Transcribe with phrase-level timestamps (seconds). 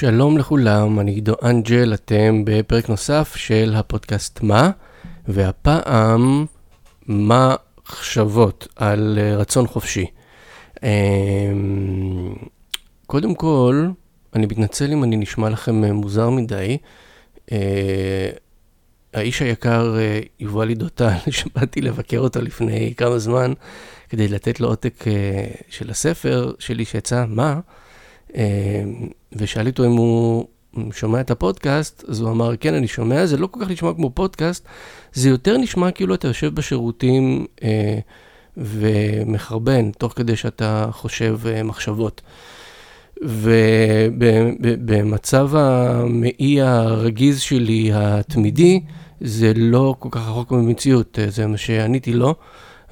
[0.00, 4.70] שלום לכולם, אני עידו אנג'ל, אתם בפרק נוסף של הפודקאסט מה,
[5.28, 6.46] והפעם
[7.06, 7.54] מה
[7.88, 10.06] מחשבות על אה, רצון חופשי.
[10.82, 12.34] אמ,
[13.06, 13.88] קודם כל,
[14.34, 16.78] אני מתנצל אם אני נשמע לכם אה, מוזר מדי.
[17.52, 18.30] אה,
[19.14, 19.96] האיש היקר
[20.40, 23.52] יובלי דותן, שבאתי לבקר אותו לפני כמה זמן
[24.08, 25.04] כדי לתת לו עותק
[25.68, 27.60] של הספר שלי שיצא, מה?
[29.32, 30.46] ושאלתי אותו אם הוא
[30.92, 34.10] שומע את הפודקאסט, אז הוא אמר, כן, אני שומע, זה לא כל כך נשמע כמו
[34.10, 34.66] פודקאסט,
[35.12, 37.98] זה יותר נשמע כאילו אתה יושב בשירותים אה,
[38.56, 42.22] ומחרבן, תוך כדי שאתה חושב אה, מחשבות.
[44.42, 48.80] ובמצב המעי הרגיז שלי, התמידי,
[49.20, 52.34] זה לא כל כך רחוק במציאות, אה, זה מה שעניתי לו,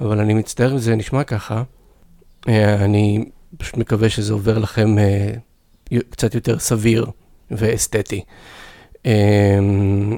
[0.01, 1.63] אבל אני מצטער אם זה נשמע ככה.
[2.47, 3.25] אה, אני
[3.57, 5.33] פשוט מקווה שזה עובר לכם אה,
[6.09, 7.05] קצת יותר סביר
[7.51, 8.23] ואסתטי.
[9.05, 10.17] אמ,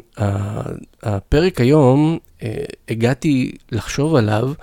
[1.04, 4.54] הפרק היום, אה, הגעתי לחשוב עליו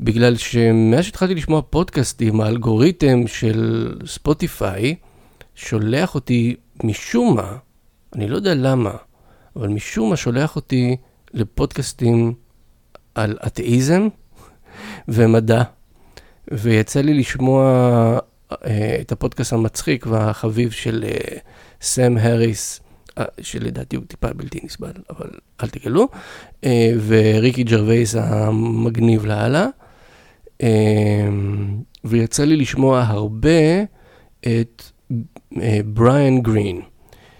[0.00, 4.94] בגלל שמאז שהתחלתי לשמוע פודקאסטים, האלגוריתם של ספוטיפיי
[5.54, 7.56] שולח אותי משום מה,
[8.14, 8.92] אני לא יודע למה,
[9.56, 10.96] אבל משום מה שולח אותי
[11.34, 12.34] לפודקאסטים
[13.14, 14.08] על אתאיזם
[15.08, 15.62] ומדע.
[16.50, 17.64] ויצא לי לשמוע
[18.52, 21.38] אה, את הפודקאסט המצחיק והחביב של אה,
[21.80, 22.80] סם האריס,
[23.18, 25.30] אה, שלדעתי הוא טיפה בלתי נסבל, אבל
[25.62, 26.08] אל תגלו,
[27.06, 29.66] וריקי ג'רווייס המגניב לאללה.
[32.04, 33.82] ויצא לי לשמוע הרבה
[34.40, 34.82] את
[35.84, 36.80] בריאן גרין,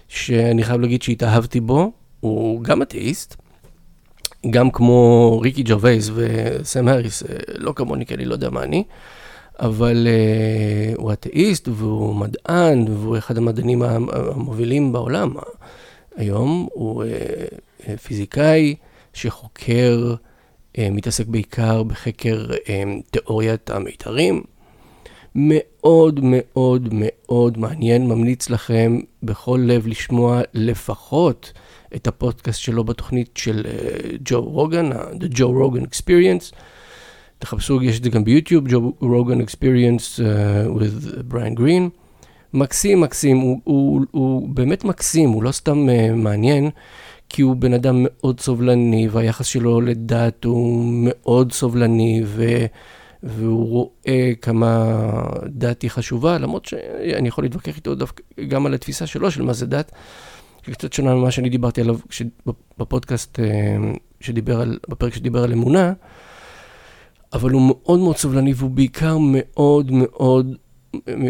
[0.09, 3.37] שאני חייב להגיד שהתאהבתי בו, הוא גם אתאיסט,
[4.51, 8.85] גם כמו ריקי ג'רווייס וסם האריס, לא כמוני, כי אני לא יודע מה אני.
[9.59, 15.33] אבל uh, הוא אתאיסט והוא מדען והוא אחד המדענים המובילים בעולם.
[16.17, 18.75] היום הוא uh, פיזיקאי
[19.13, 22.69] שחוקר, uh, מתעסק בעיקר בחקר uh,
[23.11, 24.43] תיאוריית המיתרים.
[25.35, 31.53] מאוד מאוד מאוד מעניין, ממליץ לכם בכל לב לשמוע לפחות
[31.97, 33.63] את הפודקאסט שלו בתוכנית של
[34.25, 36.55] ג'ו רוגן, The Joe Rogan Experience.
[37.39, 40.21] תחפשו, יש את זה גם ביוטיוב, ג'ו רוגן אקספיריאנס
[40.77, 41.91] with בריאן גרין.
[42.55, 46.71] מקסים, מקסים, הוא, הוא, הוא באמת מקסים, הוא לא סתם uh, מעניין,
[47.29, 52.45] כי הוא בן אדם מאוד סובלני, והיחס שלו לדת הוא מאוד סובלני, ו,
[53.23, 54.93] והוא רואה כמה
[55.47, 59.53] דת היא חשובה, למרות שאני יכול להתווכח איתו דווקא גם על התפיסה שלו של מה
[59.53, 59.93] זה דת.
[60.63, 61.99] קצת שונה ממה שאני דיברתי עליו
[62.79, 63.43] בפודקאסט uh,
[64.21, 65.93] שדיבר על, בפרק שדיבר על אמונה.
[67.33, 70.57] אבל הוא מאוד מאוד סובלני והוא בעיקר מאוד מאוד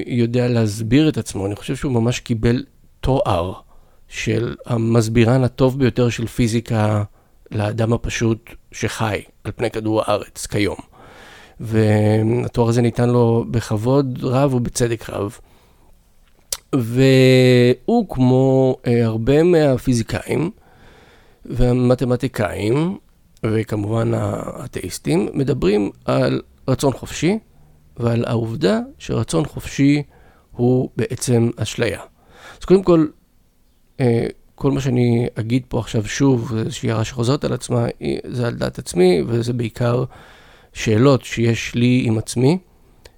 [0.07, 1.47] יודע להסביר את עצמו.
[1.47, 2.65] אני חושב שהוא ממש קיבל
[3.01, 3.53] תואר
[4.09, 7.03] של המסבירן הטוב ביותר של פיזיקה
[7.51, 10.77] לאדם הפשוט שחי על פני כדור הארץ כיום.
[11.61, 15.39] והתואר הזה ניתן לו בכבוד רב ובצדק רב.
[16.75, 20.51] והוא, כמו אה, הרבה מהפיזיקאים
[21.45, 22.99] והמתמטיקאים,
[23.47, 27.39] וכמובן האתאיסטים, מדברים על רצון חופשי
[27.97, 30.03] ועל העובדה שרצון חופשי
[30.51, 32.01] הוא בעצם אשליה.
[32.61, 33.07] אז קודם כל,
[34.01, 37.87] אה, כל מה שאני אגיד פה עכשיו שוב, איזושהי הערה שחוזרת על עצמה,
[38.25, 40.05] זה על דעת עצמי, וזה בעיקר
[40.73, 42.59] שאלות שיש לי עם עצמי,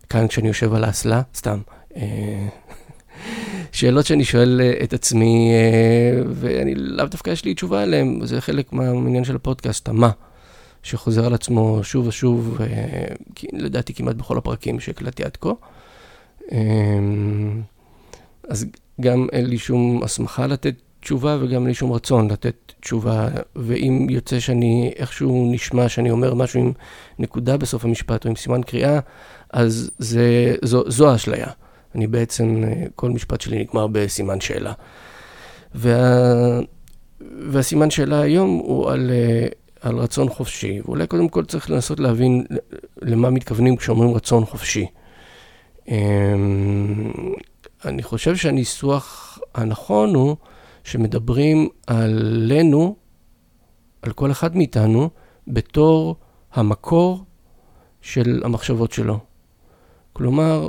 [0.08, 1.58] כאן כשאני יושב על האסלה, סתם.
[3.82, 8.40] שאלות שאני שואל אה, את עצמי, אה, ואני לאו דווקא יש לי תשובה עליהן, זה
[8.40, 10.10] חלק מהעניין של הפודקאסט, המה,
[10.82, 13.14] שחוזר על עצמו שוב ושוב, אה,
[13.52, 15.50] לדעתי כמעט בכל הפרקים שהקלטתי עד כה.
[18.48, 18.66] אז
[19.00, 24.06] גם אין לי שום הסמכה לתת תשובה וגם אין לי שום רצון לתת תשובה, ואם
[24.10, 26.72] יוצא שאני איכשהו נשמע שאני אומר משהו עם
[27.18, 28.98] נקודה בסוף המשפט או עם סימן קריאה,
[29.50, 31.46] אז זה, זו, זו האשליה.
[31.94, 32.64] אני בעצם,
[32.94, 34.72] כל משפט שלי נגמר בסימן שאלה.
[35.74, 36.60] וה...
[37.50, 39.46] והסימן שאלה היום הוא על, אה,
[39.80, 42.44] על רצון חופשי, ואולי קודם כל צריך לנסות להבין
[43.02, 44.86] למה מתכוונים כשאומרים רצון חופשי.
[45.88, 47.12] אמ,
[47.84, 50.36] אני חושב שהניסוח הנכון הוא
[50.84, 52.96] שמדברים עלינו,
[54.02, 55.10] על כל אחד מאיתנו,
[55.48, 56.16] בתור
[56.52, 57.24] המקור
[58.00, 59.18] של המחשבות שלו.
[60.12, 60.68] כלומר,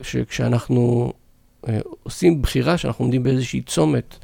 [0.00, 1.12] שכשאנחנו
[1.68, 4.16] אה, עושים בחירה, שאנחנו עומדים באיזושהי צומת,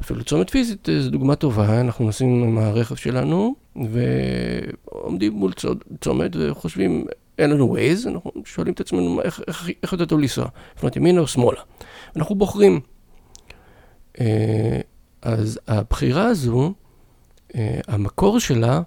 [0.00, 5.52] אפילו צומת פיזית אה, זו דוגמה טובה, אנחנו נוסעים עם הרכב שלנו ועומדים מול
[6.00, 7.04] צומת וחושבים,
[7.38, 9.40] אין לנו ווייז, אנחנו שואלים את עצמנו איך,
[9.82, 10.46] איך יותר טוב לנסוע,
[10.76, 11.60] לפנות ימינה או שמאלה.
[12.16, 12.80] אנחנו בוחרים,
[15.22, 16.72] אז הבחירה הזו,
[17.88, 18.82] המקור שלה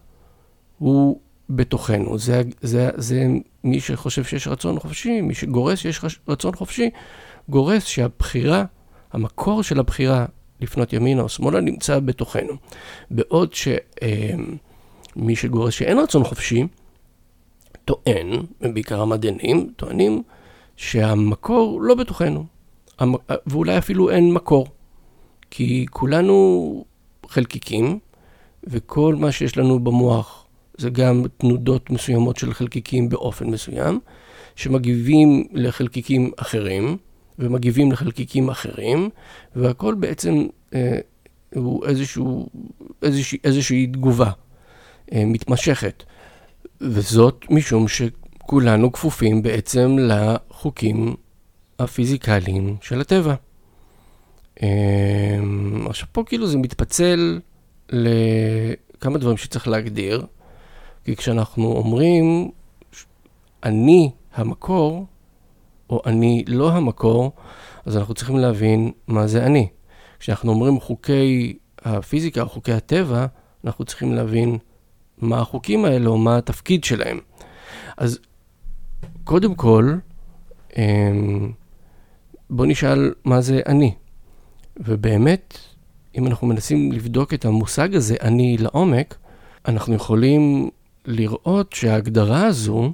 [0.78, 1.20] הוא
[1.56, 2.18] בתוכנו.
[2.18, 3.28] זה, זה, זה
[3.64, 6.90] מי שחושב שיש רצון חופשי, מי שגורס שיש רצון חופשי,
[7.50, 8.64] גורס שהבחירה,
[9.14, 10.26] המקור של הבחירה
[10.62, 12.54] לפנות ימינה או שמאלה נמצא בתוכנו.
[13.12, 16.68] בעוד שמי שגורס שאין רצון חופשי,
[17.86, 18.28] טוען,
[18.62, 20.24] ובעיקר המדענים, טוענים
[20.76, 22.46] שהמקור לא בתוכנו,
[23.48, 24.68] ואולי אפילו אין מקור,
[25.52, 26.86] כי כולנו
[27.28, 28.00] חלקיקים,
[28.64, 30.46] וכל מה שיש לנו במוח
[30.78, 34.00] זה גם תנודות מסוימות של חלקיקים באופן מסוים,
[34.56, 36.98] שמגיבים לחלקיקים אחרים,
[37.40, 39.10] ומגיבים לחלקיקים אחרים,
[39.56, 41.00] והכל בעצם אה,
[41.56, 42.50] הוא איזשהו,
[43.02, 44.32] איזושהי, איזושהי תגובה
[45.14, 46.04] אה, מתמשכת.
[46.82, 51.16] וזאת משום שכולנו כפופים בעצם לחוקים
[51.80, 53.36] הפיזיקליים של הטבע.
[54.64, 54.68] אה,
[55.90, 57.40] עכשיו פה כאילו זה מתפצל
[57.90, 60.26] לכמה דברים שצריך להגדיר,
[61.04, 62.52] כי כשאנחנו אומרים
[63.64, 65.06] אני המקור,
[65.90, 67.32] או אני לא המקור,
[67.86, 69.68] אז אנחנו צריכים להבין מה זה אני.
[70.20, 73.26] כשאנחנו אומרים חוקי הפיזיקה חוקי הטבע,
[73.66, 74.58] אנחנו צריכים להבין
[75.18, 77.20] מה החוקים האלה או מה התפקיד שלהם.
[77.98, 78.20] אז
[79.24, 79.96] קודם כל,
[80.78, 81.52] אמ,
[82.50, 83.94] בוא נשאל מה זה אני.
[84.78, 85.58] ובאמת,
[86.18, 89.18] אם אנחנו מנסים לבדוק את המושג הזה, אני לעומק,
[89.68, 90.70] אנחנו יכולים
[91.06, 92.92] לראות שההגדרה הזו,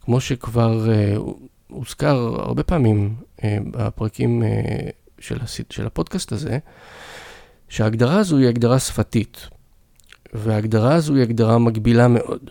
[0.00, 1.20] כמו שכבר uh,
[1.68, 4.46] הוזכר הרבה פעמים uh, בפרקים uh,
[5.18, 5.60] של, הס...
[5.70, 6.58] של הפודקאסט הזה,
[7.68, 9.48] שההגדרה הזו היא הגדרה שפתית.
[10.34, 12.50] וההגדרה הזו היא הגדרה מגבילה מאוד.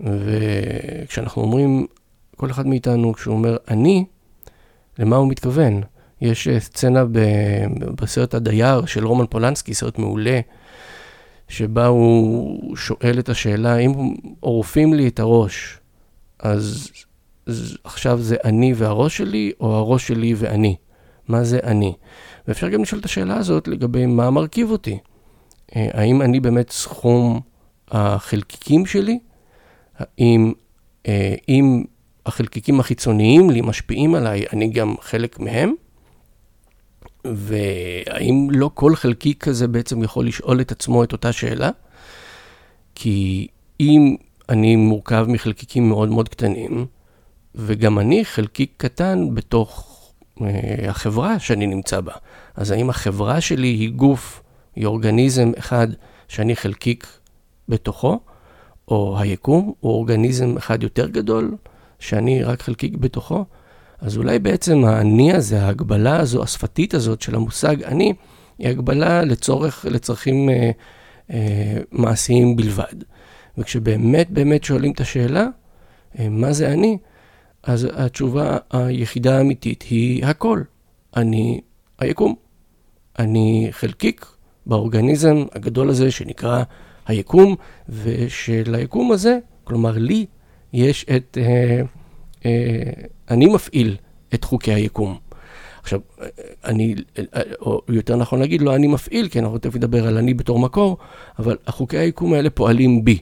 [0.00, 1.86] וכשאנחנו אומרים,
[2.36, 4.04] כל אחד מאיתנו, כשהוא אומר אני,
[4.98, 5.82] למה הוא מתכוון?
[6.20, 7.18] יש סצנה ב...
[8.02, 10.40] בסרט הדייר של רומן פולנסקי, סרט מעולה,
[11.48, 15.78] שבה הוא שואל את השאלה, אם עורפים לי את הראש,
[16.38, 16.90] אז,
[17.46, 20.76] אז עכשיו זה אני והראש שלי, או הראש שלי ואני?
[21.28, 21.92] מה זה אני?
[22.48, 24.98] ואפשר גם לשאול את השאלה הזאת לגבי מה מרכיב אותי.
[25.76, 27.40] אה, האם אני באמת סכום
[27.90, 29.18] החלקיקים שלי?
[29.98, 30.52] האם
[31.08, 31.84] אה, אם
[32.26, 35.74] החלקיקים החיצוניים לי משפיעים עליי, אני גם חלק מהם?
[37.24, 41.70] והאם לא כל חלקיק כזה בעצם יכול לשאול את עצמו את אותה שאלה?
[42.94, 43.46] כי
[43.80, 44.16] אם
[44.48, 46.86] אני מורכב מחלקיקים מאוד מאוד קטנים,
[47.54, 49.94] וגם אני חלקיק קטן בתוך
[50.42, 52.12] אה, החברה שאני נמצא בה,
[52.54, 54.42] אז האם החברה שלי היא גוף,
[54.76, 55.88] היא אורגניזם אחד
[56.28, 57.06] שאני חלקיק
[57.68, 58.20] בתוכו,
[58.88, 61.56] או היקום הוא אורגניזם אחד יותר גדול,
[61.98, 63.44] שאני רק חלקיק בתוכו?
[64.00, 68.12] אז אולי בעצם האני הזה, ההגבלה הזו, השפתית הזאת של המושג אני,
[68.58, 70.70] היא הגבלה לצורך, לצרכים אה,
[71.30, 72.94] אה, מעשיים בלבד.
[73.58, 75.46] וכשבאמת באמת שואלים את השאלה,
[76.18, 76.98] אה, מה זה אני,
[77.62, 80.62] אז התשובה היחידה האמיתית היא הכל.
[81.16, 81.60] אני
[81.98, 82.34] היקום.
[83.18, 84.26] אני חלקיק
[84.66, 86.62] באורגניזם הגדול הזה שנקרא
[87.06, 87.56] היקום,
[87.88, 90.26] ושליקום הזה, כלומר לי,
[90.72, 91.38] יש את...
[91.40, 91.80] אה,
[92.46, 92.92] אה,
[93.30, 93.96] אני מפעיל
[94.34, 95.18] את חוקי היקום.
[95.82, 96.00] עכשיו,
[96.64, 96.94] אני,
[97.60, 100.96] או יותר נכון להגיד, לא אני מפעיל, כי אנחנו תכף נדבר על אני בתור מקור,
[101.38, 103.18] אבל החוקי היקום האלה פועלים בי.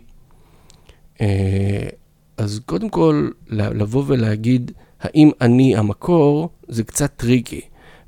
[1.20, 1.88] אה,
[2.36, 7.60] אז קודם כל, לבוא ולהגיד, האם אני המקור, זה קצת טריקי,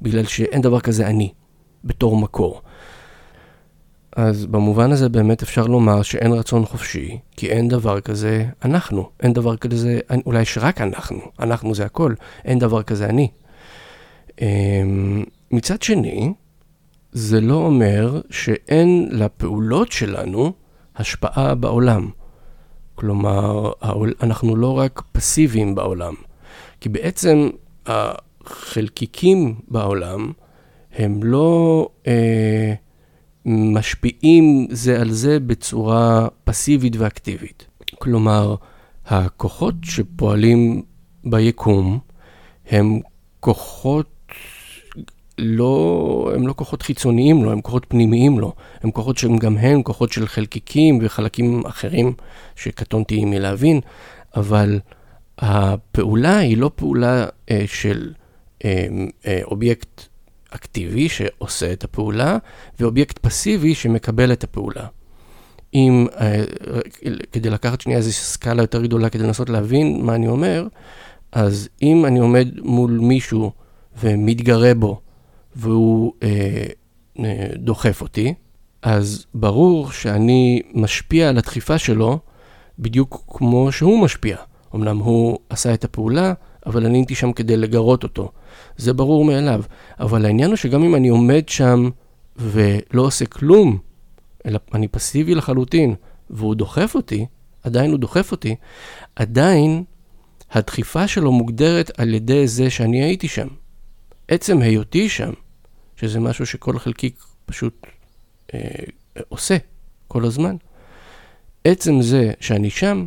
[0.03, 1.33] בגלל שאין דבר כזה אני,
[1.85, 2.63] בתור מקור.
[4.19, 9.11] אז במובן הזה באמת אפשר לומר שאין רצון חופשי, כי אין דבר כזה אנחנו.
[9.23, 13.29] אין דבר כזה, אולי שרק אנחנו, אנחנו זה הכל, אין דבר כזה אני.
[14.41, 16.33] אמ, מצד שני,
[17.13, 20.53] זה לא אומר שאין לפעולות שלנו
[20.97, 22.11] השפעה בעולם.
[22.95, 23.73] כלומר,
[24.23, 26.15] אנחנו לא רק פסיביים בעולם,
[26.81, 27.49] כי בעצם
[27.87, 30.33] החלקיקים בעולם
[30.93, 31.89] הם לא...
[32.07, 32.75] אה,
[33.49, 37.67] משפיעים זה על זה בצורה פסיבית ואקטיבית.
[37.99, 38.55] כלומר,
[39.07, 40.83] הכוחות שפועלים
[41.25, 41.99] ביקום
[42.71, 43.01] הם
[43.41, 44.07] כוחות
[45.39, 48.53] לא, הם לא כוחות חיצוניים לו, הם כוחות פנימיים לו.
[48.83, 52.13] הם כוחות שהם גם הם כוחות של חלקיקים וחלקים אחרים
[52.57, 53.81] שקטונתי מלהבין,
[54.37, 54.81] אבל
[55.39, 58.13] הפעולה היא לא פעולה אה, של
[58.65, 58.87] אה,
[59.27, 60.08] אה, אובייקט
[60.51, 62.39] אקטיבי שעושה את הפעולה,
[62.81, 64.87] ואובייקט פסיבי שמקבל את הפעולה.
[65.75, 66.45] אם, אה,
[67.33, 70.67] כדי לקחת שנייה איזו סקאלה יותר גדולה כדי לנסות להבין מה אני אומר,
[71.33, 73.53] אז אם אני עומד מול מישהו
[74.01, 75.01] ומתגרה בו,
[75.57, 76.67] והוא אה,
[77.57, 78.35] דוחף אותי,
[78.83, 82.19] אז ברור שאני משפיע על הדחיפה שלו
[82.79, 84.37] בדיוק כמו שהוא משפיע.
[84.75, 86.33] אמנם הוא עשה את הפעולה,
[86.67, 88.33] אבל אני הייתי שם כדי לגרות אותו.
[88.77, 89.63] זה ברור מאליו.
[90.01, 91.91] אבל העניין הוא שגם אם אני עומד שם
[92.37, 93.79] ולא עושה כלום,
[94.47, 95.95] אלא אני פסיבי לחלוטין,
[96.31, 97.27] והוא דוחף אותי,
[97.63, 98.57] עדיין הוא דוחף אותי,
[99.17, 99.85] עדיין
[100.51, 103.49] הדחיפה שלו מוגדרת על ידי זה שאני הייתי שם.
[104.29, 105.33] עצם היותי שם,
[105.97, 107.87] שזה משהו שכל חלקיק פשוט
[108.55, 108.61] אה,
[109.29, 109.57] עושה
[110.09, 110.57] כל הזמן,
[111.65, 113.07] עצם זה שאני שם,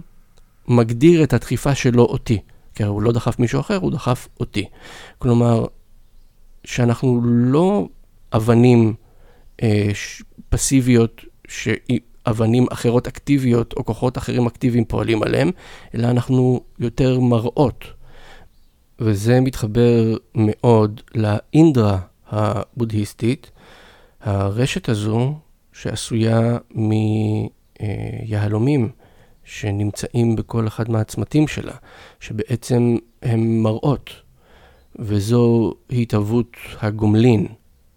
[0.67, 2.41] מגדיר את הדחיפה שלו אותי.
[2.81, 4.65] כי הוא לא דחף מישהו אחר, הוא דחף אותי.
[5.17, 5.65] כלומר,
[6.63, 7.87] שאנחנו לא
[8.33, 8.93] אבנים
[9.63, 9.89] אה,
[10.49, 15.51] פסיביות, שאבנים אחרות אקטיביות או כוחות אחרים אקטיביים פועלים עליהם,
[15.95, 17.85] אלא אנחנו יותר מראות.
[18.99, 23.51] וזה מתחבר מאוד לאינדרה הבודהיסטית,
[24.21, 25.35] הרשת הזו
[25.73, 26.57] שעשויה
[27.81, 28.89] מיהלומים
[29.43, 31.73] שנמצאים בכל אחד מהצמתים שלה,
[32.19, 34.09] שבעצם הם מראות,
[34.99, 36.47] וזו התהוות
[36.81, 37.47] הגומלין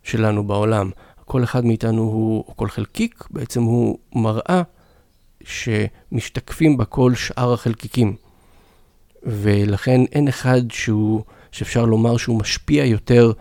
[0.02, 0.90] שלנו בעולם.
[1.24, 4.62] כל אחד מאיתנו הוא, או כל חלקיק, בעצם הוא מראה
[5.44, 8.16] שמשתקפים בה כל שאר החלקיקים.
[9.22, 11.22] ולכן אין אחד שהוא,
[11.52, 13.32] שאפשר לומר שהוא משפיע יותר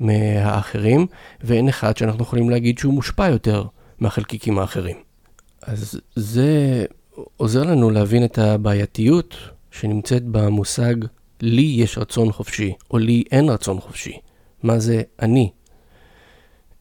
[0.00, 1.06] מהאחרים,
[1.40, 3.64] ואין אחד שאנחנו יכולים להגיד שהוא מושפע יותר
[3.98, 4.96] מהחלקיקים האחרים.
[5.62, 6.84] אז זה
[7.36, 9.34] עוזר לנו להבין את הבעייתיות
[9.70, 10.94] שנמצאת במושג
[11.40, 14.18] לי יש רצון חופשי, או לי אין רצון חופשי.
[14.62, 15.50] מה זה אני?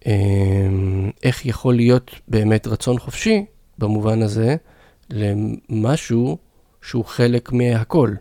[0.06, 3.46] אמ, איך יכול להיות באמת רצון חופשי,
[3.78, 4.56] במובן הזה,
[5.10, 6.38] למשהו
[6.82, 8.14] שהוא חלק מהכל.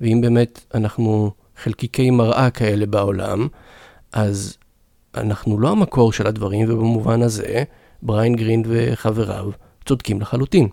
[0.00, 3.48] ואם באמת אנחנו חלקיקי מראה כאלה בעולם,
[4.12, 4.56] אז
[5.14, 7.62] אנחנו לא המקור של הדברים, ובמובן הזה,
[8.02, 9.50] בריין גרין וחבריו
[9.84, 10.68] צודקים לחלוטין.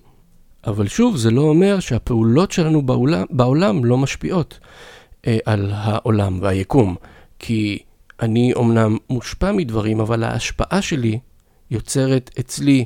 [0.67, 4.59] אבל שוב, זה לא אומר שהפעולות שלנו בעולם, בעולם לא משפיעות
[5.27, 6.95] אה, על העולם והיקום.
[7.39, 7.79] כי
[8.21, 11.19] אני אומנם מושפע מדברים, אבל ההשפעה שלי
[11.71, 12.85] יוצרת אצלי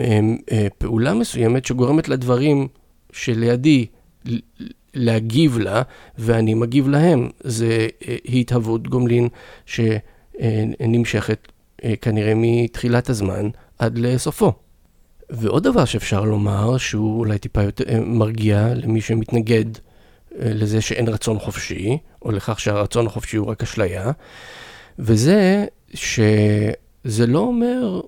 [0.00, 0.20] אה,
[0.52, 2.68] אה, פעולה מסוימת שגורמת לדברים
[3.12, 3.86] שלידי
[4.94, 5.82] להגיב לה,
[6.18, 7.28] ואני מגיב להם.
[7.40, 9.28] זה אה, התהוות גומלין
[9.66, 11.48] שנמשכת
[11.84, 13.48] אה, כנראה מתחילת הזמן
[13.78, 14.52] עד לסופו.
[15.30, 19.78] ועוד דבר שאפשר לומר, שהוא אולי טיפה יותר אה, מרגיע למי שמתנגד אה,
[20.54, 24.10] לזה שאין רצון חופשי, או לכך שהרצון החופשי הוא רק אשליה,
[24.98, 28.00] וזה שזה לא אומר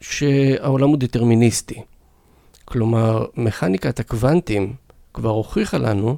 [0.00, 1.82] שהעולם הוא דטרמיניסטי.
[2.64, 4.74] כלומר, מכניקת הקוונטים
[5.14, 6.16] כבר הוכיחה לנו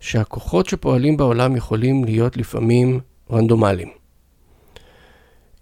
[0.00, 3.88] שהכוחות שפועלים בעולם יכולים להיות לפעמים רנדומליים.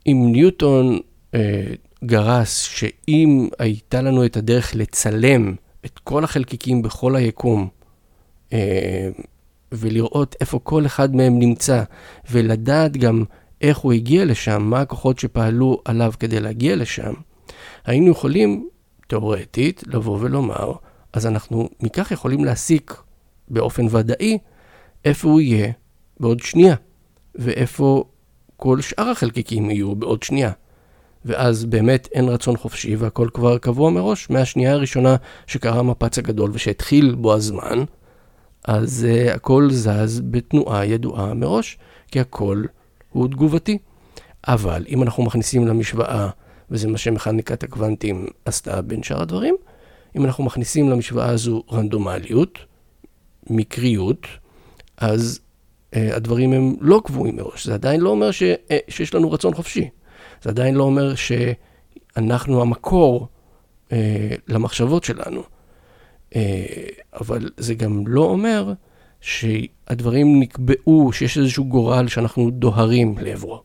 [0.07, 0.99] אם ניוטון
[1.35, 1.65] אה,
[2.07, 7.69] גרס שאם הייתה לנו את הדרך לצלם את כל החלקיקים בכל היקום,
[8.53, 9.09] אה,
[9.73, 11.83] ולראות איפה כל אחד מהם נמצא,
[12.31, 13.25] ולדעת גם
[13.61, 17.13] איך הוא הגיע לשם, מה הכוחות שפעלו עליו כדי להגיע לשם,
[17.85, 18.69] היינו יכולים,
[19.09, 20.73] תאורטית, לבוא ולומר,
[21.13, 23.03] אז אנחנו מכך יכולים להסיק
[23.49, 24.39] באופן ודאי
[25.05, 25.73] איפה הוא יהיה
[26.21, 26.75] בעוד שנייה,
[27.35, 28.05] ואיפה
[28.57, 30.51] כל שאר החלקיקים יהיו בעוד שנייה.
[31.25, 34.31] ואז באמת אין רצון חופשי והכל כבר קבוע מראש.
[34.31, 35.17] מהשנייה הראשונה
[35.47, 37.85] שקרה המפץ הגדול ושהתחיל בו הזמן,
[38.65, 41.79] אז uh, הכל זז בתנועה ידועה מראש,
[42.11, 42.65] כי הכל
[43.11, 43.79] הוא תגובתי.
[44.49, 46.29] אבל אם אנחנו מכניסים למשוואה,
[46.71, 49.57] וזה מה שמכניקת הקוונטים עשתה בין שאר הדברים,
[50.17, 52.59] אם אנחנו מכניסים למשוואה הזו רנדומליות,
[53.51, 54.27] מקריות,
[54.97, 55.41] אז
[55.91, 57.67] uh, הדברים הם לא קבועים מראש.
[57.67, 59.89] זה עדיין לא אומר ש, uh, שיש לנו רצון חופשי.
[60.45, 63.29] זה עדיין לא אומר שאנחנו המקור
[63.93, 65.43] אה, למחשבות שלנו.
[66.37, 66.65] אה,
[67.21, 68.73] אבל זה גם לא אומר
[69.21, 73.63] שהדברים נקבעו, שיש איזשהו גורל שאנחנו דוהרים לעברו.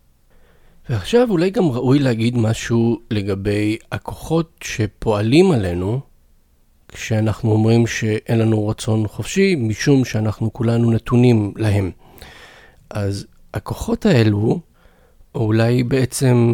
[0.89, 5.99] ועכשיו אולי גם ראוי להגיד משהו לגבי הכוחות שפועלים עלינו
[6.87, 11.91] כשאנחנו אומרים שאין לנו רצון חופשי, משום שאנחנו כולנו נתונים להם.
[12.89, 14.59] אז הכוחות האלו
[15.35, 16.53] או אולי בעצם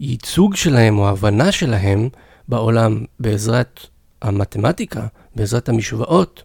[0.00, 2.08] הייצוג שלהם או ההבנה שלהם
[2.48, 3.80] בעולם בעזרת
[4.22, 6.42] המתמטיקה, בעזרת המשוואות.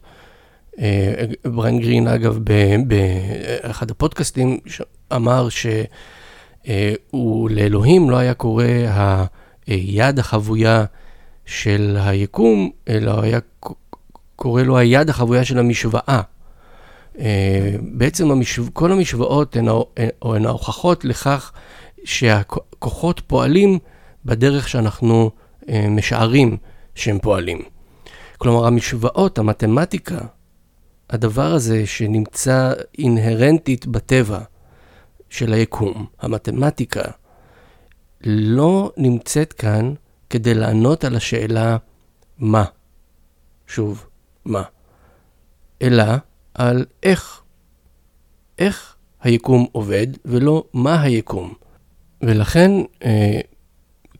[0.78, 2.38] אה, בריין גרין, אגב,
[2.86, 4.58] באחד הפודקאסטים
[5.16, 8.64] אמר שהוא לאלוהים לא היה קורא
[9.66, 10.84] היד החבויה
[11.46, 13.38] של היקום, אלא היה
[14.36, 16.20] קורא לו היד החבויה של המשוואה.
[17.80, 18.62] בעצם המשו...
[18.72, 21.52] כל המשוואות הן, ההוכחות לכך
[22.04, 23.78] שהכוחות פועלים
[24.24, 25.30] בדרך שאנחנו
[25.68, 26.56] משערים
[26.94, 27.62] שהם פועלים.
[28.38, 30.18] כלומר, המשוואות, המתמטיקה,
[31.10, 34.38] הדבר הזה שנמצא אינהרנטית בטבע
[35.30, 37.02] של היקום, המתמטיקה,
[38.24, 39.94] לא נמצאת כאן
[40.30, 41.76] כדי לענות על השאלה
[42.38, 42.64] מה.
[43.66, 44.06] שוב,
[44.44, 44.62] מה.
[45.82, 46.04] אלא
[46.54, 47.42] על איך.
[48.58, 51.54] איך היקום עובד, ולא מה היקום.
[52.22, 52.70] ולכן
[53.04, 53.40] אה,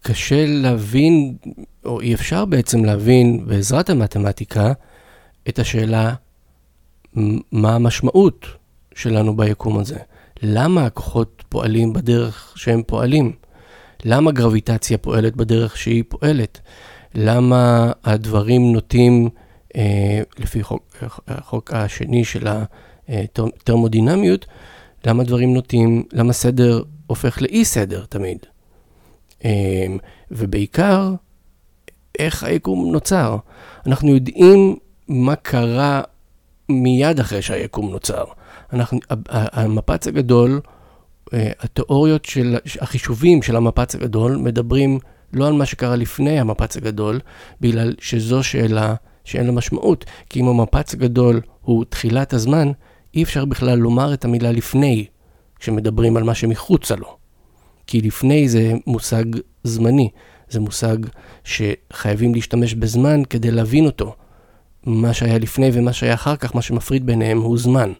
[0.02, 1.36] קשה להבין,
[1.84, 4.72] או אי אפשר בעצם להבין בעזרת המתמטיקה,
[5.48, 6.14] את השאלה
[7.52, 8.46] מה המשמעות
[8.94, 9.98] שלנו ביקום הזה.
[10.42, 13.32] למה הכוחות פועלים בדרך שהם פועלים?
[14.04, 16.60] למה גרביטציה פועלת בדרך שהיא פועלת?
[17.14, 19.28] למה הדברים נוטים,
[20.38, 20.96] לפי חוק,
[21.28, 22.46] החוק השני של
[23.08, 24.46] הטרמודינמיות,
[25.06, 28.38] למה דברים נוטים, למה סדר הופך לאי סדר תמיד?
[29.44, 29.86] אה,
[30.30, 31.14] ובעיקר,
[32.18, 33.36] איך היקום נוצר.
[33.86, 34.76] אנחנו יודעים
[35.08, 36.02] מה קרה
[36.68, 38.24] מיד אחרי שהיקום נוצר.
[38.72, 38.98] אנחנו,
[39.28, 40.60] המפץ הגדול,
[41.34, 44.98] אה, התיאוריות של, החישובים של המפץ הגדול מדברים
[45.32, 47.20] לא על מה שקרה לפני המפץ הגדול,
[47.60, 48.94] בגלל שזו שאלה
[49.30, 50.04] שאין לה משמעות.
[50.28, 52.72] כי אם המפץ הגדול הוא תחילת הזמן,
[53.14, 55.06] אי אפשר בכלל לומר את המילה לפני,
[55.58, 57.16] כשמדברים על מה שמחוצה לו.
[57.86, 59.24] כי לפני זה מושג
[59.64, 60.08] זמני,
[60.48, 60.96] זה מושג
[61.44, 64.14] שחייבים להשתמש בזמן כדי להבין אותו.
[64.86, 67.92] מה שהיה לפני ומה שהיה אחר כך, מה שמפריד ביניהם הוא זמן.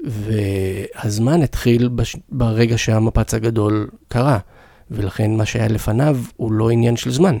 [0.00, 2.16] והזמן התחיל בש...
[2.28, 4.38] ברגע שהמפץ הגדול קרה,
[4.90, 7.36] ולכן מה שהיה לפניו הוא לא עניין של זמן.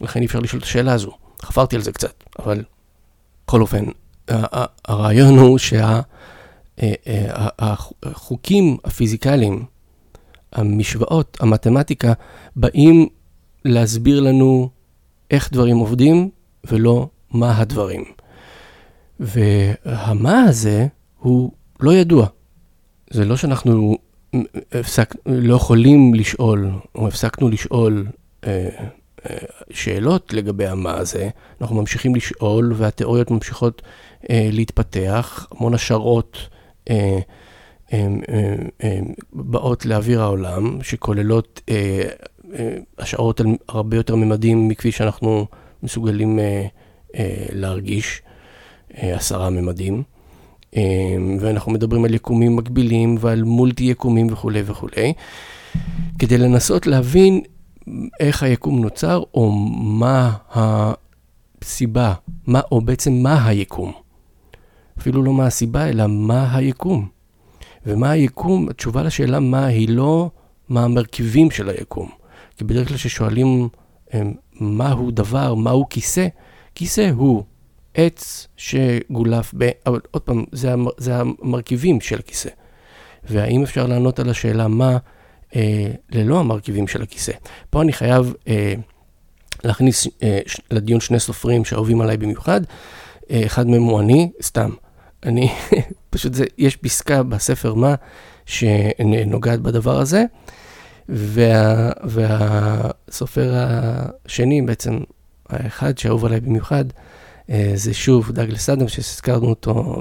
[0.00, 1.19] לכן אי אפשר לשאול את השאלה הזו.
[1.42, 2.64] חפרתי על זה קצת, אבל
[3.46, 3.84] בכל אופן,
[4.84, 5.58] הרעיון הוא
[7.98, 9.64] שהחוקים הפיזיקליים,
[10.52, 12.12] המשוואות, המתמטיקה,
[12.56, 13.08] באים
[13.64, 14.70] להסביר לנו
[15.30, 16.30] איך דברים עובדים
[16.64, 18.04] ולא מה הדברים.
[19.20, 20.86] והמה הזה
[21.18, 22.26] הוא לא ידוע.
[23.10, 23.96] זה לא שאנחנו
[24.72, 28.06] הפסק, לא יכולים לשאול, או הפסקנו לשאול
[28.46, 28.86] אה, אה,
[29.70, 31.28] שאלות לגבי המה הזה,
[31.60, 33.82] אנחנו ממשיכים לשאול והתיאוריות ממשיכות
[34.30, 36.38] אה, להתפתח, המון השערות
[36.90, 37.18] אה,
[37.92, 38.54] אה, אה,
[38.84, 39.00] אה,
[39.32, 42.02] באות לאוויר העולם, שכוללות אה,
[42.58, 45.46] אה, השערות על הרבה יותר ממדים מכפי שאנחנו
[45.82, 46.66] מסוגלים אה,
[47.16, 48.22] אה, להרגיש,
[49.02, 50.02] אה, עשרה ממדים.
[50.76, 50.82] אה,
[51.40, 55.12] ואנחנו מדברים על יקומים מקבילים ועל מולטי יקומים וכולי וכולי,
[56.18, 57.40] כדי לנסות להבין
[58.20, 62.14] איך היקום נוצר, או מה הסיבה,
[62.46, 63.92] מה, או בעצם מה היקום.
[64.98, 67.08] אפילו לא מה הסיבה, אלא מה היקום.
[67.86, 70.30] ומה היקום, התשובה לשאלה מה היא לא
[70.68, 72.08] מה המרכיבים של היקום.
[72.56, 73.68] כי בדרך כלל כששואלים
[74.60, 76.26] מהו דבר, מהו כיסא,
[76.74, 77.44] כיסא הוא
[77.94, 79.70] עץ שגולף ב...
[79.86, 80.86] אבל עוד פעם, זה, המ...
[80.96, 82.48] זה המרכיבים של הכיסא.
[83.24, 84.98] והאם אפשר לענות על השאלה מה
[86.12, 87.32] ללא המרכיבים של הכיסא?
[87.70, 88.74] פה אני חייב אה,
[89.64, 92.60] להכניס אה, לדיון שני סופרים שאהובים עליי במיוחד.
[93.30, 94.70] אה, אחד מהם הוא אני, סתם.
[95.22, 95.52] אני,
[96.10, 97.94] פשוט זה, יש פסקה בספר מה
[98.46, 100.24] שנוגעת בדבר הזה.
[101.12, 104.98] וה, והסופר השני, בעצם
[105.48, 106.84] האחד שאהוב עליי במיוחד,
[107.50, 109.96] אה, זה שוב דאגלס אדם, שהזכרנו אותו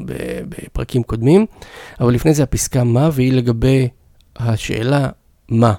[0.49, 1.45] בפרקים קודמים,
[1.99, 3.87] אבל לפני זה הפסקה מה, והיא לגבי
[4.35, 5.09] השאלה
[5.49, 5.73] מה,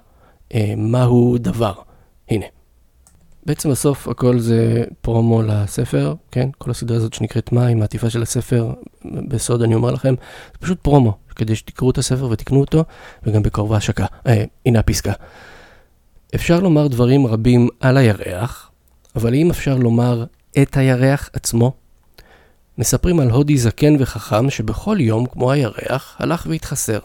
[0.54, 1.74] אה, מהו דבר.
[2.28, 2.46] הנה.
[3.46, 6.48] בעצם בסוף הכל זה פרומו לספר, כן?
[6.58, 8.72] כל הסדרה הזאת שנקראת מה, עם העטיפה של הספר,
[9.04, 10.14] בסוד אני אומר לכם,
[10.52, 12.84] זה פשוט פרומו, כדי שתקראו את הספר ותקנו אותו,
[13.22, 14.06] וגם בקרוב ההשקה.
[14.26, 15.12] אה, הנה הפסקה.
[16.34, 18.70] אפשר לומר דברים רבים על הירח,
[19.16, 20.24] אבל האם אפשר לומר
[20.62, 21.72] את הירח עצמו?
[22.78, 26.98] מספרים על הודי זקן וחכם שבכל יום, כמו הירח, הלך והתחסר.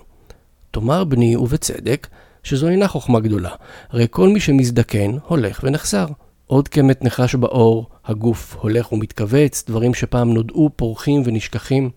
[0.71, 2.07] תאמר בני, ובצדק,
[2.45, 3.49] שזו אינה חוכמה גדולה,
[3.89, 6.05] הרי כל מי שמזדקן הולך ונחסר.
[6.47, 11.89] עוד קמת נחש באור, הגוף הולך ומתכווץ, דברים שפעם נודעו פורחים ונשכחים.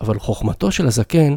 [0.00, 1.36] אבל חוכמתו של הזקן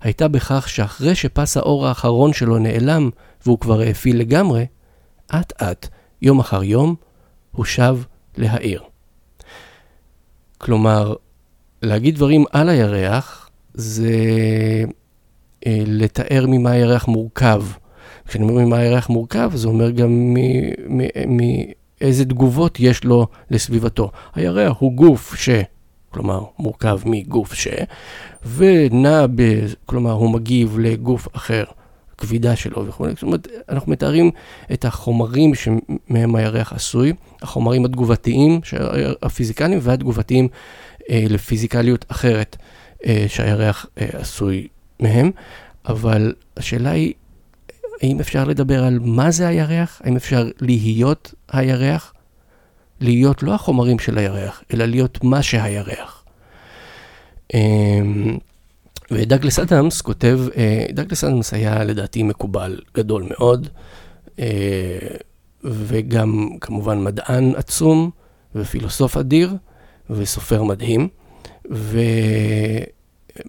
[0.00, 3.10] הייתה בכך שאחרי שפס האור האחרון שלו נעלם
[3.46, 4.66] והוא כבר האפיל לגמרי,
[5.34, 5.88] אט אט,
[6.22, 6.94] יום אחר יום,
[7.52, 7.98] הוא שב
[8.36, 8.82] להעיר.
[10.58, 11.14] כלומר,
[11.82, 14.14] להגיד דברים על הירח זה
[15.66, 17.62] לתאר ממה הירח מורכב.
[18.26, 20.36] כשאני אומר ממה הירח מורכב, זה אומר גם
[22.00, 24.10] מאיזה תגובות יש לו לסביבתו.
[24.34, 25.48] הירח הוא גוף ש...
[26.10, 27.68] כלומר מורכב מגוף ש,
[28.54, 29.42] ונע, ב,
[29.86, 31.64] כלומר הוא מגיב לגוף אחר,
[32.18, 33.06] כבידה שלו וכו'.
[33.08, 34.30] זאת אומרת, אנחנו מתארים
[34.72, 38.60] את החומרים שמהם הירח עשוי, החומרים התגובתיים,
[39.22, 40.48] הפיזיקליים והתגובתיים
[41.10, 42.56] אה, לפיזיקליות אחרת
[43.06, 44.68] אה, שהירח אה, עשוי
[45.00, 45.30] מהם.
[45.88, 47.12] אבל השאלה היא,
[48.02, 50.00] האם אפשר לדבר על מה זה הירח?
[50.04, 52.12] האם אפשר להיות הירח?
[53.00, 56.24] להיות לא החומרים של הירח, אלא להיות מה שהירח.
[57.54, 58.38] אמ,
[59.10, 63.68] ודגלס אדמס כותב, אה, דגלס אדמס היה לדעתי מקובל גדול מאוד,
[64.38, 64.98] אה,
[65.64, 68.10] וגם כמובן מדען עצום,
[68.54, 69.56] ופילוסוף אדיר,
[70.10, 71.08] וסופר מדהים,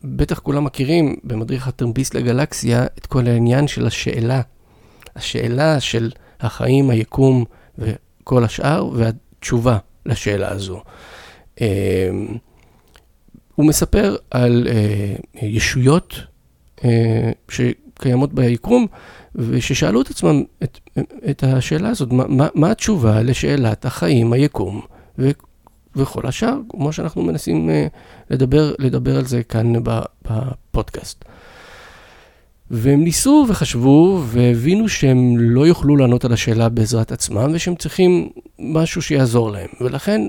[0.03, 4.41] ובטח כולם מכירים במדריך הטרמפיסט לגלקסיה את כל העניין של השאלה,
[5.15, 7.45] השאלה של החיים, היקום
[7.77, 8.89] וכל השאר,
[9.39, 10.81] תשובה לשאלה הזו.
[11.61, 11.67] אמ,
[13.55, 16.15] הוא מספר על אה, ישויות
[16.83, 18.87] אה, שקיימות ביקום,
[19.35, 20.79] וששאלו את עצמם את,
[21.29, 24.81] את השאלה הזאת, מה, מה התשובה לשאלת החיים, היקום
[25.99, 27.87] וכל השאר, כמו שאנחנו מנסים אה,
[28.29, 29.73] לדבר, לדבר על זה כאן
[30.23, 31.25] בפודקאסט.
[32.71, 39.01] והם ניסו וחשבו והבינו שהם לא יוכלו לענות על השאלה בעזרת עצמם ושהם צריכים משהו
[39.01, 39.67] שיעזור להם.
[39.81, 40.21] ולכן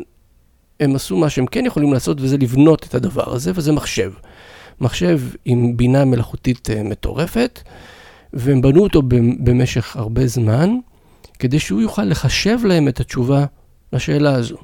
[0.80, 4.12] הם עשו מה שהם כן יכולים לעשות וזה לבנות את הדבר הזה וזה מחשב.
[4.80, 7.60] מחשב עם בינה מלאכותית אה, מטורפת
[8.32, 9.02] והם בנו אותו
[9.38, 10.70] במשך הרבה זמן
[11.38, 13.44] כדי שהוא יוכל לחשב להם את התשובה
[13.92, 14.56] לשאלה הזו.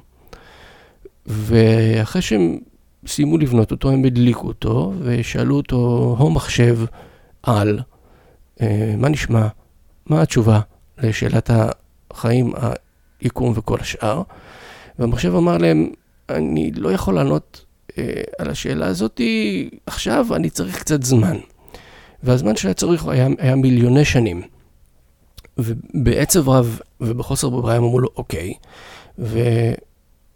[1.27, 2.57] ואחרי שהם
[3.07, 6.79] סיימו לבנות אותו, הם הדליקו אותו ושאלו אותו, הו מחשב,
[7.43, 7.79] על
[8.61, 9.47] אה, מה נשמע,
[10.05, 10.59] מה התשובה
[10.97, 11.51] לשאלת
[12.11, 12.53] החיים,
[13.21, 14.21] היקום וכל השאר.
[14.99, 15.89] והמחשב אמר להם,
[16.29, 17.65] אני לא יכול לענות
[17.97, 19.21] אה, על השאלה הזאת
[19.85, 21.37] עכשיו, אני צריך קצת זמן.
[22.23, 24.41] והזמן שהיה צריך היה, היה מיליוני שנים.
[25.57, 28.53] ובעצב רב ובחוסר ברירה הם אמרו לו, אוקיי.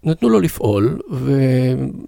[0.04, 1.00] ונתנו לו לפעול,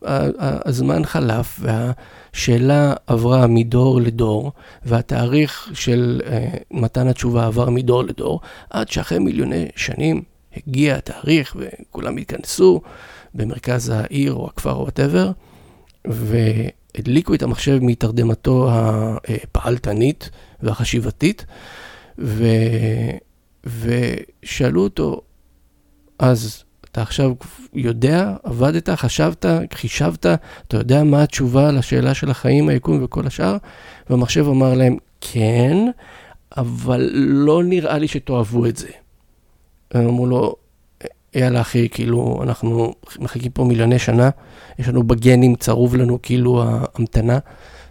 [0.01, 1.91] והזמן חלף, וה...
[2.33, 4.51] שאלה עברה מדור לדור,
[4.85, 6.29] והתאריך של uh,
[6.71, 10.23] מתן התשובה עבר מדור לדור, עד שאחרי מיליוני שנים
[10.57, 12.81] הגיע התאריך וכולם התכנסו
[13.33, 15.31] במרכז העיר או הכפר או וואטאבר,
[16.07, 20.29] והדליקו את המחשב מתרדמתו הפעלתנית
[20.63, 21.45] והחשיבתית,
[22.19, 22.45] ו...
[23.65, 25.21] ושאלו אותו,
[26.19, 26.62] אז
[26.93, 27.33] אתה עכשיו
[27.73, 33.57] יודע, עבדת, חשבת, חישבת, אתה יודע מה התשובה לשאלה של החיים, היקום וכל השאר?
[34.09, 35.77] והמחשב אמר להם, כן,
[36.57, 38.87] אבל לא נראה לי שתאהבו את זה.
[39.91, 40.55] הם אמרו לו,
[41.35, 44.29] יאללה אחי, כאילו, אנחנו מחכים פה מיליוני שנה,
[44.79, 47.39] יש לנו בגנים, צרוב לנו כאילו ההמתנה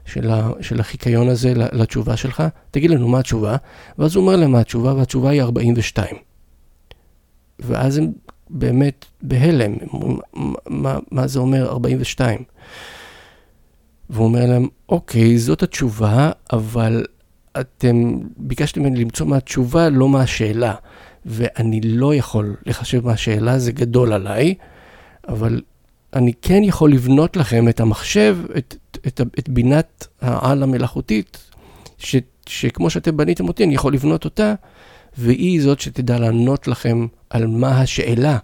[0.04, 3.56] של, ה, של החיקיון הזה לתשובה שלך, תגיד לנו מה התשובה,
[3.98, 6.16] ואז הוא אומר להם מה התשובה, והתשובה היא 42.
[7.58, 8.12] ואז הם
[8.50, 9.72] באמת בהלם,
[10.66, 12.42] מה, מה זה אומר 42?
[14.10, 17.04] והוא אומר להם, אוקיי, זאת התשובה, אבל
[17.60, 20.74] אתם ביקשתם ממני למצוא מהתשובה, לא מהשאלה.
[21.26, 24.54] ואני לא יכול לחשב מהשאלה, זה גדול עליי,
[25.28, 25.60] אבל
[26.14, 28.76] אני כן יכול לבנות לכם את המחשב, את,
[29.06, 31.38] את, את בינת העל המלאכותית,
[31.98, 34.54] ש, שכמו שאתם בניתם אותי, אני יכול לבנות אותה,
[35.18, 38.38] והיא זאת שתדע לענות לכם על מה השאלה.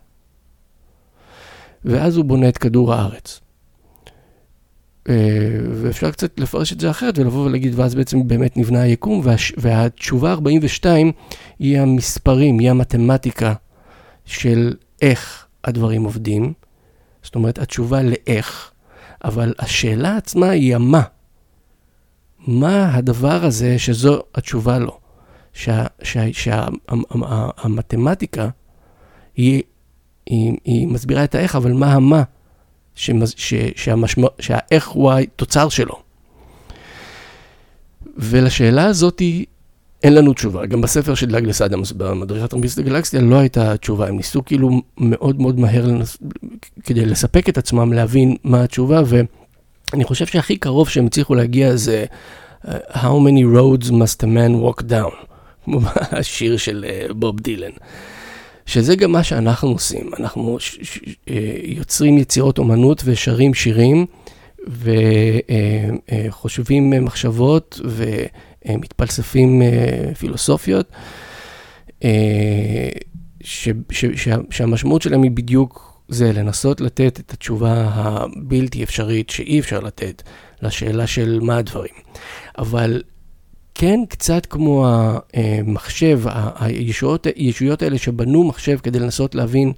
[1.85, 3.41] ואז הוא בונה את כדור הארץ.
[5.09, 5.15] אה,
[5.73, 10.33] ואפשר קצת לפרש את זה אחרת ולבוא ולהגיד, ואז בעצם באמת נבנה היקום, והש, והתשובה
[10.33, 11.13] 42
[11.59, 13.55] היא המספרים, היא המתמטיקה
[14.25, 16.53] של איך הדברים עובדים.
[17.23, 18.71] זאת אומרת, התשובה לאיך,
[19.25, 21.03] אבל השאלה עצמה היא המה.
[22.47, 24.99] מה הדבר הזה שזו התשובה לו?
[26.33, 28.49] שהמתמטיקה
[29.37, 29.63] היא,
[30.67, 32.23] מסבירה את האיך, אבל מה המה?
[34.39, 36.03] שהאיך הוא התוצר שלו.
[38.17, 39.23] ולשאלה הזאת
[40.03, 40.67] אין לנו תשובה.
[40.67, 44.09] גם בספר של דאגלס אדמס, במדריכת רמיסט הגלקסיה, לא הייתה תשובה.
[44.09, 46.19] הם ניסו כאילו מאוד מאוד מהר לנס...
[46.85, 52.05] כדי לספק את עצמם, להבין מה התשובה, ואני חושב שהכי קרוב שהם הצליחו להגיע זה
[52.93, 55.15] How many roads must a man walk down?
[55.69, 57.71] כמו השיר של uh, בוב דילן.
[58.67, 60.99] שזה גם מה שאנחנו עושים, אנחנו ש- ש-
[61.31, 64.07] אה, יוצרים יצירות אומנות ושרים שירים
[66.29, 69.63] וחושבים אה, מחשבות ומתפלספים
[70.19, 70.93] פילוסופיות,
[73.41, 79.61] ש- ש- שה- שהמשמעות שלהם היא בדיוק זה לנסות לתת את התשובה הבלתי אפשרית שאי
[79.61, 80.23] אפשר לתת
[80.63, 81.95] לשאלה של מה הדברים.
[82.59, 83.03] אבל
[83.81, 84.87] כן, קצת כמו
[85.35, 86.21] המחשב,
[86.59, 89.73] הישויות, הישויות האלה שבנו מחשב כדי לנסות להבין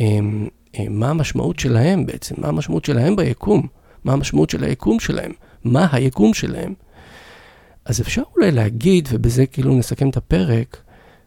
[0.00, 3.66] אמ, אמ, מה המשמעות שלהם בעצם, מה המשמעות שלהם ביקום,
[4.04, 5.32] מה המשמעות של היקום שלהם,
[5.64, 6.74] מה היקום שלהם.
[7.84, 10.82] אז אפשר אולי להגיד, ובזה כאילו נסכם את הפרק,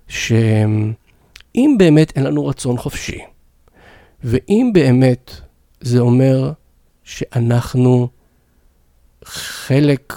[0.07, 3.19] שאם באמת אין לנו רצון חופשי,
[4.23, 5.31] ואם באמת
[5.81, 6.51] זה אומר
[7.03, 8.07] שאנחנו
[9.25, 10.13] חלק,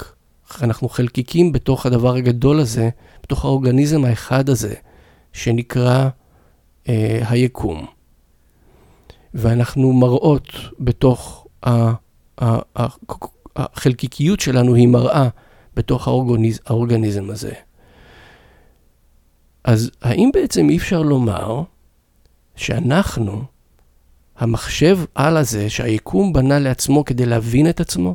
[0.63, 2.89] אנחנו חלקיקים בתוך הדבר הגדול הזה,
[3.23, 4.75] בתוך האורגניזם האחד הזה,
[5.33, 6.09] שנקרא
[6.89, 7.87] אה, היקום.
[9.35, 10.49] ואנחנו מראות
[10.81, 11.71] בתוך, ה,
[12.41, 12.87] ה, ה,
[13.57, 15.29] החלקיקיות שלנו היא מראה
[15.77, 17.53] בתוך האורגניז, האורגניזם הזה.
[19.65, 21.63] אז האם בעצם אי אפשר לומר
[22.57, 23.45] שאנחנו,
[24.39, 28.15] המחשב על הזה שהיקום בנה לעצמו כדי להבין את עצמו?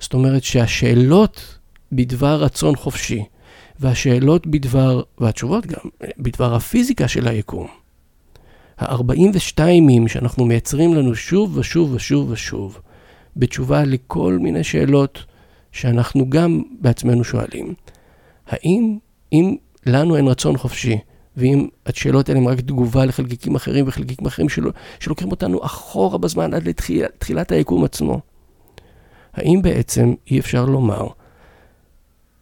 [0.00, 1.58] זאת אומרת שהשאלות
[1.92, 3.24] בדבר רצון חופשי,
[3.80, 7.66] והשאלות בדבר, והתשובות גם, בדבר הפיזיקה של היקום,
[8.78, 9.58] ה-42
[10.06, 12.80] שאנחנו מייצרים לנו שוב ושוב ושוב ושוב,
[13.36, 15.24] בתשובה לכל מיני שאלות
[15.72, 17.74] שאנחנו גם בעצמנו שואלים.
[18.46, 18.98] האם
[19.32, 19.56] אם
[19.86, 20.98] לנו אין רצון חופשי,
[21.36, 26.54] ואם השאלות האלה הן רק תגובה לחלקיקים אחרים וחלקיקים אחרים שלא, שלוקחים אותנו אחורה בזמן
[26.54, 28.20] עד לתחילת היקום עצמו,
[29.36, 31.06] האם בעצם אי אפשר לומר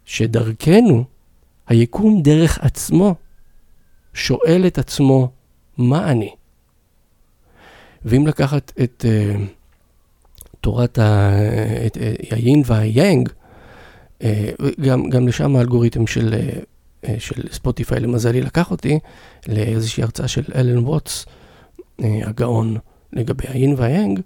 [0.04, 1.04] שדרכנו,
[1.68, 3.14] היקום דרך עצמו,
[4.14, 5.30] שואל את עצמו,
[5.78, 6.34] מה אני?
[8.04, 9.40] ואם לקחת את uh,
[10.60, 11.30] תורת ה,
[11.86, 11.98] uh,
[12.30, 13.28] היין והיאנג,
[14.18, 14.24] uh,
[14.80, 18.98] גם, גם לשם האלגוריתם של, uh, של ספוטיפיי למזלי לקח אותי
[19.48, 21.26] לאיזושהי הרצאה של אלן ווטס,
[22.00, 22.76] uh, הגאון
[23.12, 24.20] לגבי היין והיאנג,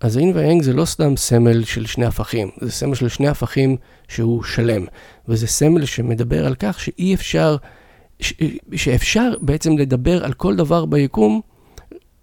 [0.00, 3.76] אז היין והיאנג זה לא סתם סמל של שני הפכים, זה סמל של שני הפכים
[4.08, 4.84] שהוא שלם,
[5.28, 7.56] וזה סמל שמדבר על כך שאי אפשר,
[8.20, 8.32] ש,
[8.74, 11.40] שאפשר בעצם לדבר על כל דבר ביקום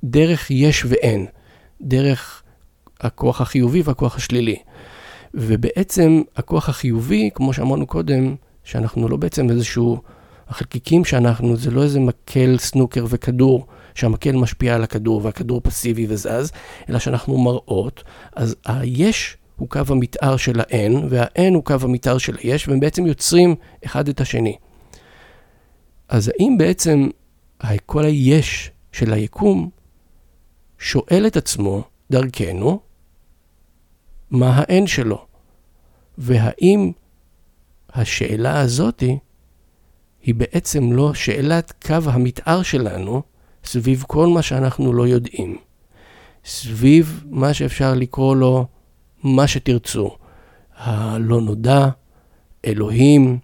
[0.04, 1.26] דרך יש ואין,
[1.82, 2.44] דרך
[3.02, 4.56] הכוח החיובי והכוח השלילי.
[5.34, 10.02] ובעצם הכוח החיובי, כמו שאמרנו קודם, שאנחנו לא בעצם איזשהו,
[10.48, 16.52] החלקיקים שאנחנו, זה לא איזה מקל, סנוקר וכדור, שהמקל משפיע על הכדור והכדור פסיבי וזז,
[16.90, 18.04] אלא שאנחנו מראות,
[18.36, 23.06] אז היש הוא קו המתאר של ה-N, וה-N הוא קו המתאר של היש, והם בעצם
[23.06, 23.56] יוצרים
[23.86, 24.56] אחד את השני.
[26.10, 27.10] אז האם בעצם
[27.86, 29.70] כל היש של היקום
[30.80, 32.80] שואל את עצמו דרכנו,
[34.32, 35.26] מה האין שלו,
[36.18, 36.92] והאם
[37.94, 39.18] השאלה הזאתי
[40.22, 43.22] היא בעצם לא שאלת קו המתאר שלנו
[43.66, 45.58] סביב כל מה שאנחנו לא יודעים,
[46.46, 48.66] סביב מה שאפשר לקרוא לו
[49.24, 50.18] מה שתרצו,
[50.76, 51.88] הלא נודע,
[52.66, 53.40] אלוהים,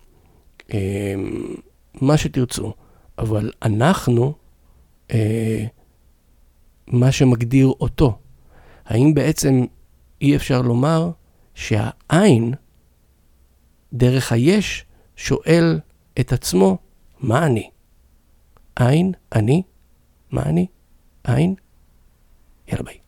[0.73, 1.55] אמ,
[2.01, 2.73] מה שתרצו,
[3.17, 4.33] אבל אנחנו,
[5.11, 5.65] אה,
[6.87, 8.17] מה שמגדיר אותו.
[8.85, 9.65] האם בעצם
[10.21, 11.11] אי אפשר לומר
[11.53, 12.53] שהעין,
[13.93, 15.79] דרך היש, שואל
[16.19, 16.77] את עצמו,
[17.19, 17.69] מה אני?
[18.75, 19.61] עין, אני,
[20.31, 20.67] מה אני?
[21.23, 21.55] עין?
[22.67, 23.00] יאללה ביי.